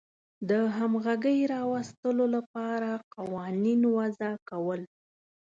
[0.49, 4.81] د همغږۍ راوستلو لپاره قوانین وضع کول.